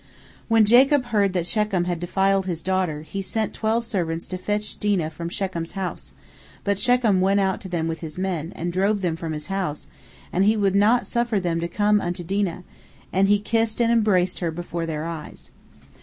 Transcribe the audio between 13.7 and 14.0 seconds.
and